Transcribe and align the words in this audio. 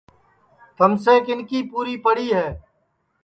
تھمیسے 0.75 1.15
کِن 1.25 1.39
کی 1.49 1.59
پُوری 1.69 2.27
ہے 2.37 2.47